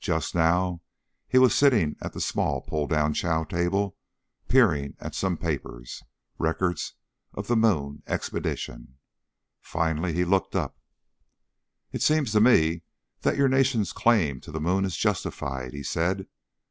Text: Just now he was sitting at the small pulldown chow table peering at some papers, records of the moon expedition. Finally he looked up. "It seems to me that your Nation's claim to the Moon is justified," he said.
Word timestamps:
Just 0.00 0.34
now 0.34 0.82
he 1.26 1.38
was 1.38 1.54
sitting 1.54 1.96
at 2.02 2.12
the 2.12 2.20
small 2.20 2.60
pulldown 2.60 3.14
chow 3.14 3.44
table 3.44 3.96
peering 4.46 4.94
at 5.00 5.14
some 5.14 5.38
papers, 5.38 6.02
records 6.36 6.92
of 7.32 7.46
the 7.46 7.56
moon 7.56 8.02
expedition. 8.06 8.98
Finally 9.62 10.12
he 10.12 10.24
looked 10.26 10.54
up. 10.54 10.76
"It 11.92 12.02
seems 12.02 12.30
to 12.32 12.42
me 12.42 12.82
that 13.22 13.38
your 13.38 13.48
Nation's 13.48 13.94
claim 13.94 14.42
to 14.42 14.52
the 14.52 14.60
Moon 14.60 14.84
is 14.84 14.98
justified," 14.98 15.72
he 15.72 15.82
said. 15.82 16.26